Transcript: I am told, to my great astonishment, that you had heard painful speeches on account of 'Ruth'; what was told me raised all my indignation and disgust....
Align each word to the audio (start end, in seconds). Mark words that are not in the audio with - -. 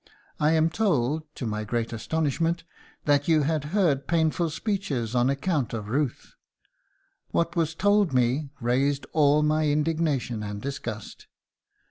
I 0.39 0.53
am 0.53 0.71
told, 0.71 1.25
to 1.35 1.45
my 1.45 1.63
great 1.63 1.93
astonishment, 1.93 2.63
that 3.05 3.27
you 3.27 3.43
had 3.43 3.65
heard 3.65 4.07
painful 4.07 4.49
speeches 4.49 5.13
on 5.13 5.29
account 5.29 5.73
of 5.75 5.89
'Ruth'; 5.89 6.33
what 7.29 7.55
was 7.55 7.75
told 7.75 8.11
me 8.11 8.49
raised 8.59 9.05
all 9.13 9.43
my 9.43 9.67
indignation 9.69 10.41
and 10.41 10.59
disgust.... 10.59 11.27